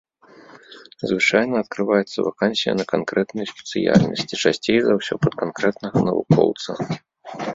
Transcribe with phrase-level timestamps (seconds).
[1.09, 6.71] Звычайна адкрываецца вакансія на канкрэтную спецыяльнасць, і часцей за ўсё пад канкрэтнага навукоўца.